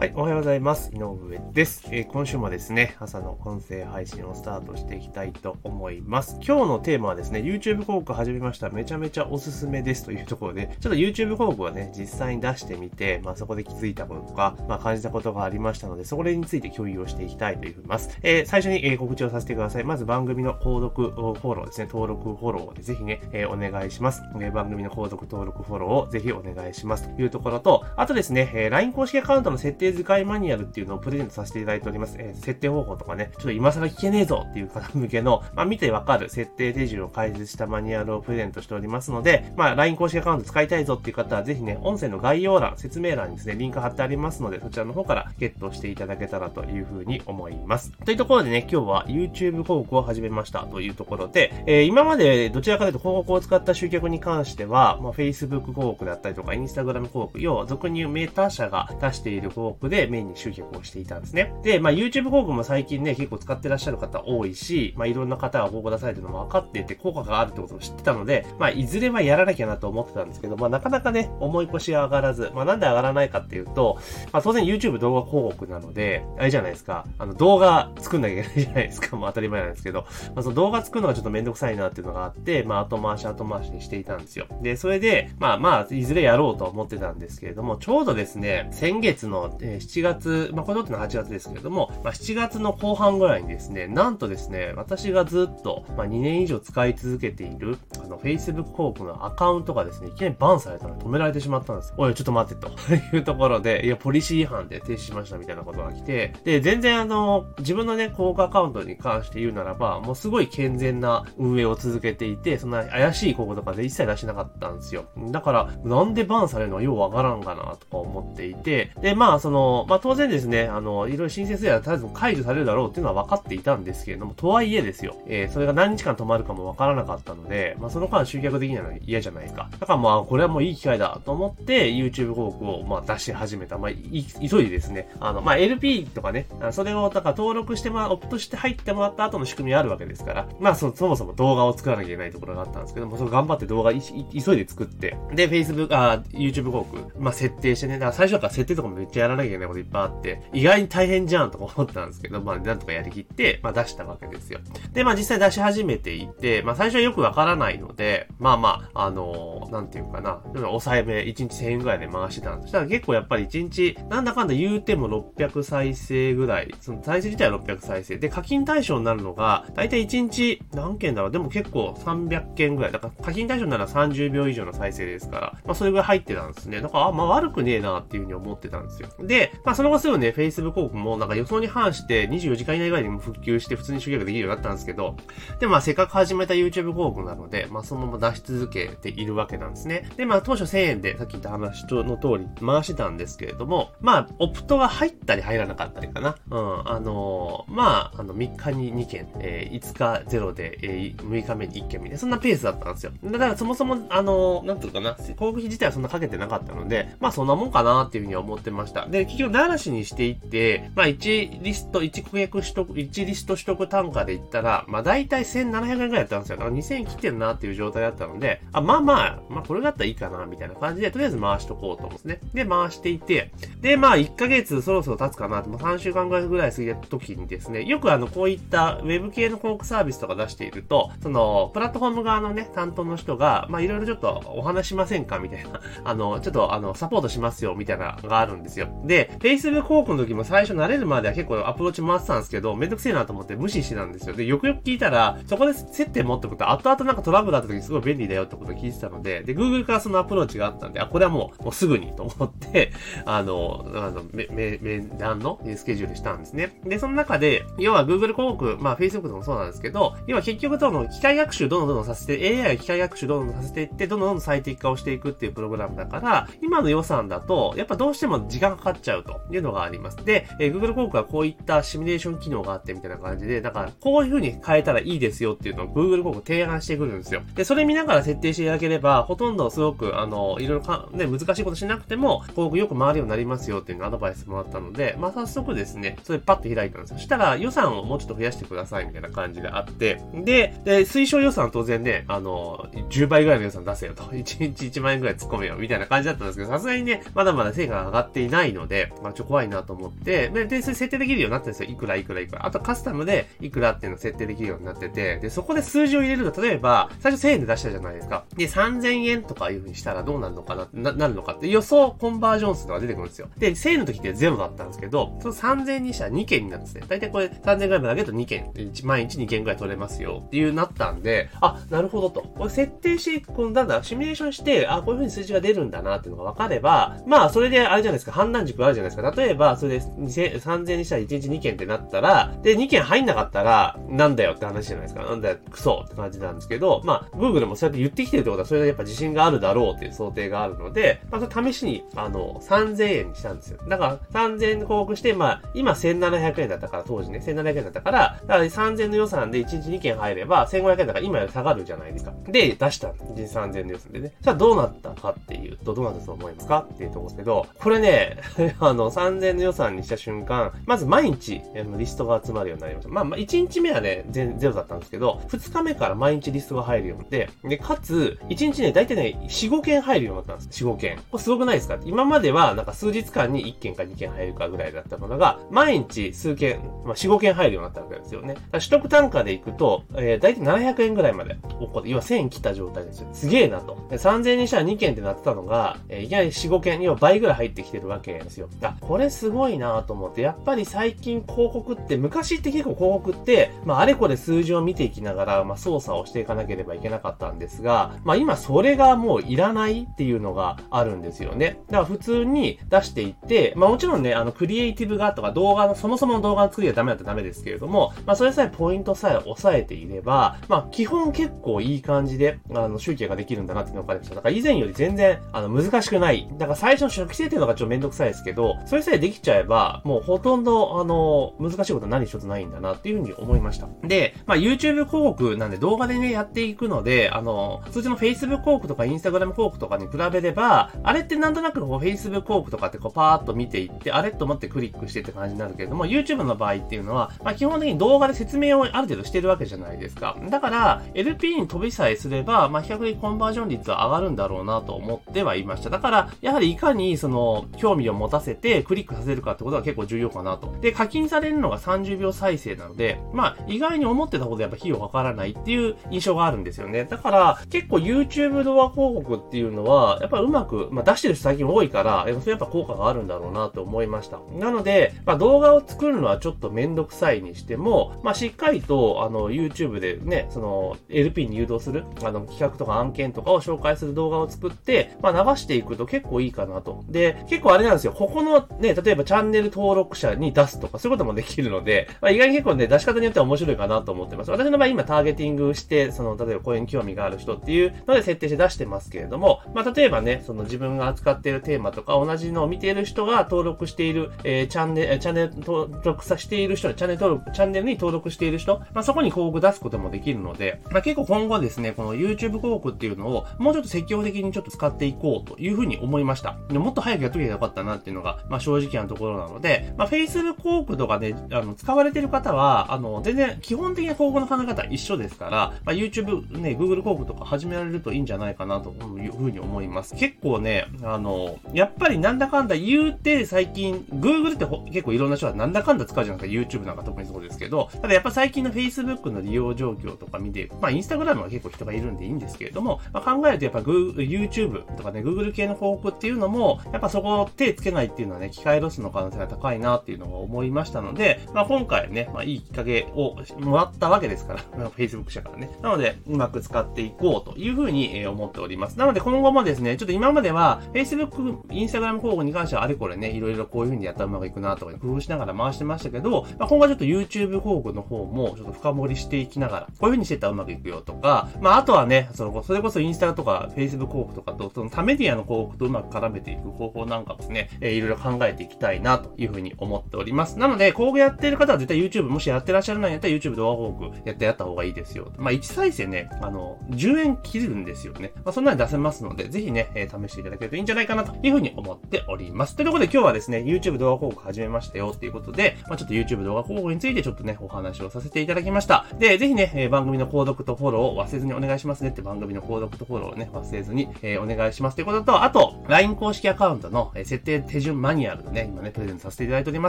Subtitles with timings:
[0.00, 0.90] はい、おはようございます。
[0.94, 6.38] 井上です、えー、今週もですね、朝の音声配信をスタートしていきたいと思います。
[6.42, 8.70] 今日のテーマはですね、YouTube 広告始めました。
[8.70, 18.18] めちゃめちゃおすすめですというところで、ちょっと YouTube 広告はね、実際に出してみて、まあそこで気づいたこととか、まあ感じたことがありましたので、それについて共有をしていきたいというふうにます。
[18.22, 19.84] えー、最初に、え、告知をさせてください。
[19.84, 24.22] まず番組の購読、フォローですね、登録、フォローでぜひね、えー、お願いします。
[24.40, 32.16] え、番組の購読、登録、フォローをぜひお願いしますというところと、あとですね、え、LINE 公式アカウントの設定使いマニュアルっていうのをプレゼントさせていただいております。
[32.18, 47.92] えー、設定方法とかね、ちょっと今更聞けねえぞっていう方向けの、まあ、見てわかる設定手順を解説したマニュアルをプレゼントしておりますので、まあ、LINE 公式アカウント使いたいぞっていう方は、ぜひね、音声の概要欄、説明欄にですね、リンク貼ってありますので、そちらの方からゲットしていただけたらというふうに思います。
[48.04, 61.54] というところでね、今日は YouTube 広告を始めましたというところで、えー、今までどちらかというと広告を使った集客に関しては、まあ、Facebook 広告だったりとか、Instagram 広告、要は俗に言うメーター社が出している広告でメインに集客をしていたんですね。
[61.62, 73.98] で、まあ YouTube 広告も最近ね、結構使ってらっしゃる方多いし、まあいろんな方が広告出されてるのも分かっていて、効果があるってことを知ってたので、まあいずれはやらなきゃなと思ってたんですけど、まあなかなかね、思い越しが上がらず、まあなんで上がらないかっていうと、
[74.32, 84.46] まあ当然 YouTube 動画広告なので、あれじゃないですか、あの動画作んなきゃいけないじゃないですか、まあ当たり前なんですけど、まあその動画作るのがちょっとめんどくさいなっていうのがあって、まあ後回し後回しにしていたんですよ。
[84.62, 101.94] で、それで、まあまあ、いずれやろうと思ってたんですけれども、ちょうどですね、先月の7月、まあこれ撮っての8月ですけれども、まあ、7月の後半ぐらいにですね、なんとですね、私がずっと、まあ、2年以上使い続けている、あの、Facebook 広告のアカウントがですね、いきなりバンされたの止められてしまったんです。
[101.96, 102.70] おい、ちょっと待って、と
[103.16, 115.04] いうところで、いや、ポリシー違反で停止しましたみたいなことが来て、で、全然あの、自分のね、広告アカウントに関して言うならば、もうすごい健全な運営を続けていて、そんな怪しい広告とかで一切出しなかったんですよ。
[115.30, 129.68] だから、なんでバンされるのはようわからんかな、とか思っていて、で、まあ、その、まあ当然ですね、あの、いろいろ申請すれば、とりあえず解除されるだろうっていうのは分かっていたんですけれども、とはいえですよ、えー、それが何日間止まるかも分からなかったので、まあ、その間集客できないのは嫌じゃないか。
[129.78, 133.78] だからまあ、これはもういい機会だと思って、YouTube 広告をまあ出し始めた。
[133.78, 154.60] まあ、急いでですね、あの、まあ、LP とかね、それを、だから登録してもら、オプトして入ってもらった後の仕組みあるわけですから、まあそ、そもそも動画を作らなきゃいけないところがあったんですけども、それ頑張って動画い、い急いで作って、で、Facebook、あ、YouTube 広告、まあ、設定してね、だから最初から設定とかもめっちゃやらなきゃいけないこといっぱいあって、意外に大変じゃんとか思ったんですけど、まあ、なんとかやりきって、まあ出したわけですよ。
[154.92, 162.66] で、まあ実際出し始めていて、まあ最初はよくわからないので、まあまあ、あのー、なんていうかな、抑えめ1日1000円ぐらいで回してたんです。
[162.66, 168.18] そしたら結構やっぱり1日、なんだかんだ言うても600再生ぐらい、その再生自体は600再生。
[168.18, 172.92] で、課金対象になるのが、だいたい1日何件だろうでも結構300件ぐらい。
[172.92, 176.80] だから課金対象なら30秒以上の再生ですから、まあそれぐらい入ってたんですね。
[176.80, 179.08] だから、あ、まあ悪くねえなっていうふうに思ってたんですよ。
[179.30, 185.16] で、まあその後すぐね、Facebook 広告もなんか予想に反して24時間以内ぐらいにも復旧して普通に集客できるようになったんですけど、
[185.60, 190.10] で、まあせっかく始めた YouTube 広告なので、まあそのまま出し続けているわけなんですね。
[190.16, 196.36] で、まあ当初1000円でさっき言った話の通り回してたんですけれども、まあオプトが入ったり入らなかったりかな。
[196.50, 203.12] うん、あのー、まあ、あの3日に2件、えー、5日0で、えー、6日目に1件みたいな、そんなペースだったんですよ。
[203.22, 209.06] だからそもそも、あのー、なんていうかな、広告費自体はそんなかけてなかったので、まあそんなもんかなっていうふうに思ってました。
[209.06, 216.56] で、で結局、ならしにしていって、まあ1リスト、1顧客取得、1リスト取得単価で言ったら、まあ大体1700円ぐらいだったんですよ。
[216.56, 222.40] だから2000円切ってるなっていう状態だったので、あ、まあまあ、まあこれだったらいいかな、みたいな感じで、とりあえず回しとこうと思うんですね。
[222.54, 238.88] で、回していて、で、まあ1ヶ月そろそろ経つかなって、もう3週間ぐらい過ぎた時にですね、よくあの、こういったウェブ系の広告サービスとか出していると、その、プラットフォーム側のね、担当の人が、まあいろいろちょっとお話しませんかみたいな、 あの、ちょっとあの、サポートしますよ、みたいなのがあるんですよ。
[239.10, 244.36] で、Facebook 広告の時も最初慣れるまでは結構アプローチ回ってたんですけど、めんどくせえなと思って無視してたんですよ。
[244.36, 252.92] で、よくよく聞いたら、そこで接点持っておくと、後々なんかトラブルあった時すごい便利だよってことを聞いてたので、で、Google からそのアプローチがあったんで、あ、これはもう、もうすぐにと思って、
[253.24, 256.78] あの、あの、め、め、面談のスケジュールしたんですね。
[256.84, 270.24] で、その中で、要は Google 広告、まあ Facebook でもそうなんですけど、要は結局どの機械学習どんどんどんさせて、AI を機械学習どんどんさせていって、どんどんどん最適化をしていくっていうプログラムだから、今の予算だと、やっぱどうしても時間かかっちゃうというのがあります。
[270.24, 277.42] で、えー、Google 広告はこういったシミュレーション機能があってみたいな感じで、だからこういう風に変えたらいいですよっていうのを Google 広告提案してくるんですよ。
[277.54, 287.16] で、それ見ながら設定していただければ、ほとんどすごく、あの、いろいろか、ね、難しいことしなくても、広告よく回るようになりますよっていうのアドバイスもらったので、まあ早速ですね、それパッと開いたんですよ。
[287.18, 294.24] そしたら予算をもうちょっと増やしてくださいみたいな感じであって、で、で推奨予算当然ね、あの、10倍ぐらいの予算出せよと。
[294.24, 301.90] 1日1万円ぐらい突っ込めよみたいな感じだったんですけど、さすがにね、まだまだ成果が上がっていないので、まあ、ちょ、怖いなと思って、で、で、それ設定できるようになってるんですよ。
[301.90, 302.66] いくらいくらいくら。
[302.66, 308.44] あとカスタムでいくらっていうの設定できるようになってて、で、そこで数字を入れると、例えば、最初1000円で出したじゃないですか。
[308.56, 313.48] で、3000円とかいう風にしたらどうなるのかな、な、なるのかって予想コンバージョン数とか出てくるんですよ。
[313.56, 317.04] で、1000円の時って0だったんですけど、その3000円にしたら2件になるんですね。
[317.06, 318.72] 大体これ3000円ぐらいまで上げると2件、
[319.04, 322.42] 毎日2件ぐらい取れますよっていうなったんで、あ、なるほどと。
[322.42, 329.30] これ設定して、この、なんだ、シミュレーションして、あ、こういう風に数字が出るんだなっていうのが分かれば、まあ、それであれじゃないですか、判断軸あるじゃないですか。
[329.36, 335.22] 例えば、それで3000円にしたら1日2件ってなったら、で、2件入んなかったら、なんだよって話じゃないですか。
[335.22, 343.78] なんだよ、クソって感じなんですけど、まあ、Google もそうやって言ってきてるってことは、それでやっぱ自信があるだろうっていう想定があるので、まあ、試しに、あの、3000円にしたんですよ。
[343.88, 352.32] だから、3000円広告して、まあ、今1700円だったから、当時ね、1700円だったから、だから3000の予算で1日2件入れば、1500円だから今より下がるじゃないですか。
[352.46, 354.32] で、出した1日3000の予算でね。
[354.40, 358.38] じゃあどうなったかっていうと、どうなったと思いますかっていうところですけど、これね、
[358.80, 361.60] あの、3000の予算にした瞬間、まず毎日、
[361.96, 363.10] リストが集まるようになりました。
[363.10, 370.84] まあ、まあ、1日目はね、ゼロだったんですけど、2日目から毎日リストが入るようになって、で、かつ、1日ね、だいたいね、4、5件入るようになったんです。
[370.84, 371.16] 4、5件。
[371.30, 371.98] これすごくないですか？
[372.04, 378.54] 今までは、なんか数日間に1件か2件入るかぐらいだったものが、毎日数件、まあ、4、5件入るようになったわけですよね。
[378.72, 383.28] 取得単価でいくと、えー、だいたい700円ぐらいまで起こって、要は1000切った状態ですよ。
[383.32, 383.96] すげえなと。
[384.10, 388.59] 3000にしたら2件ってなってたのが、えー、いきなり4、5件、要は倍ぐらい入ってきてるわけですよ。
[388.82, 401.80] あ、これすごいなと思って、やっぱり最近広告って、昔って結構広告って、まあ、あれこれ数字を見ていきながら、まあ、操作をしていかなければいけなかったんですが、まあ、今それがもういらないっていうのがあるんですよね。
[401.88, 414.34] だから普通に出していって、まあ、もちろんね、あの、クリエイティブがとか動画の、そもそもの動画の作りはダメだったらダメですけれども、まあ、それさえポイントさえ押さえていれば、まあ、基本結構いい感じで、あの、集計ができるんだなっていうのが分かりました。
[414.36, 416.48] だから以前より全然、あの、難しくない。
[416.52, 423.88] だから最初の初期設定のがちょっとめんどくさいですけど、それさえできちゃえば、もうほとんど、あの、難しいこと何一つないんだなっていうふうに思いました。
[424.02, 440.36] で、まあ、YouTube 広告なんで動画でね、やっていくので、あの、通常の Facebook 広告とか Instagram 広告とかに比べれば、あれってなんとなくこう Facebook 広告とかってこうパーっと見ていって、あれと思ってクリックしてって感じになるけれども、YouTube の場合っていうのは、まあ、基本的に動画で説明をある程度してるわけじゃないですか。
[440.48, 445.90] だから、LP に飛びさえすれば、まあ、比較的コンバージョン率は上がるんだろうなと思ってはいました。
[445.90, 450.74] だから、やはりいかにその、興味を持たせてクリックさせるかってことが結構重要かなと。
[450.80, 457.04] で、課金されるのが30秒再生なので、まあ、意外に思ってたほどやっぱ費用かからないっていう印象があるんですよね。
[457.04, 464.38] だから、結構 YouTube 動画広告っていうのは、やっぱうまく、まあ、出してる人最近多いから、それやっぱ効果があるんだろうなと思いました。
[464.58, 477.04] なので、まあ、動画を作るのはちょっとめんどくさいにしても、まあ、しっかりと、あの、YouTube でね、その、LP に誘導する、あの、企画とか案件とかを紹介する動画を作って、まあ、流していくと結構いいかなと。
[477.08, 478.12] で、結構あれなんですよ。
[478.20, 484.50] ここのね、例えばチャンネル登録者に出すとか、そういうこともできるので、まあ、意外に結構ね、出し方によっては面白いかなと思ってます。
[484.50, 506.58] 私の場合今ターゲティングして、その、例えばこういうに興味がある人っていうので設定して出してますけれども、まあ、例えばね、その自分が扱っているテーマとか、同じのを見ている人が登録している、えー、チャンネル、チャンネル登録さしている人、チャンネル登録、チャンネルに登録している人、まあ、そこに広告出すこともできるので、まあ、結構今後ですね、この YouTube 広告っていうのを、もうちょっと積極的にちょっと使っていこうというふうに思いました。
[506.68, 515.50] でもっと早くやっときゃよかったなっていうのが、まあ、正直なところなので、まあ、Facebook 広告とかで、あの、使われてる方は、あの、全然、基本的な広告の考え方は一緒ですから、
[515.84, 520.14] まあ、YouTube、ね、Google 広告とか始められるといいんじゃないかなというふうに思います。
[520.14, 526.78] 結構ね、あの、やっぱりなんだかんだ言うて、最近、Google って結構いろんな人はなんだかんだ使うじゃないですか。
[526.78, 545.70] YouTube なんか特にそうですけど、ただやっぱ最近の Facebook の利用状況とか見て、まあ、Instagram は結構人がいるんでいいんですけれども、まあ、考えるとやっぱ YouTube とかね、Google 系の広告っていうのも、やっぱそこを手つけないっていうのはね、機械ロスの可能性が高いなっていうのを思いましたので、まあ、今回ね、まあ、いいきっかけをもらったわけですから、 Facebook 社からね。
[545.82, 548.98] なので、うまく使っていこうというふうに思っております。
[548.98, 570.58] なので今後もですね、ちょっと今までは Facebook、Instagram 広告に関してはあれこれね、いろいろこういうふうにやったらうまくいくなとか工夫しながら回してましたけど、まあ、今後はちょっと YouTube 広告の方もちょっと深掘りしていきながら、こういうふうにしてたらうまくいくよとか、まあ、あとはね、その、それこそインスタとか Facebook 広告とかと、その他メディアの広告とうまく絡めていく方法なんかですね、えー、いろいろ考えていきたいなというふうに思っております。
[570.58, 575.32] なので、広告やってる方は絶対 YouTube もしやってらっしゃらないんやったら YouTube 動画広告やってやった方がいいですよ。
[575.36, 578.32] まあ、1再生ね、あの、10円切るんですよね。
[578.36, 582.76] まあ、そんなに出せますので、ぜひね、えー、試していただけるといいんじゃないかなというふうに思っております。
[582.76, 589.06] ということで今日はですね、YouTube 動画広告始めましたよっていうことで、まあ、ちょっと YouTube 動画広告についてちょっとね、お話をさせていただきました。
[589.18, 599.88] で、ぜひね、えー、番組の購読とフォローを忘れずにお願いしますねって番組の購読とフォローをね、忘れずに、えー、お願いしますということと、あと、LINE 公式アカウントの、え設定手手順マニュアルね、今ね、プレゼントさせていただいておりま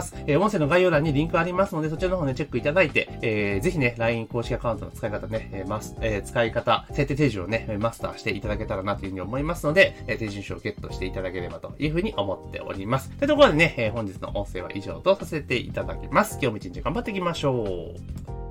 [0.00, 0.14] す。
[0.26, 13.10] えー、音声の概要欄にリンクありますので、そちらの方ね、チェックいただいて、えー、ぜひね、LINE 公式アカウントの使い方ね、えー、マス、えー、使い方、設定手順をね、マスターしていただけたらなというふうに思いますので、えー、手順書をゲットしていただければというふうに思っております。
[13.10, 16.38] というところでね、えー、本日の音声は以上とさせていただきます。
[16.40, 17.94] 今日も一日頑張っていきましょ
[18.28, 18.41] う。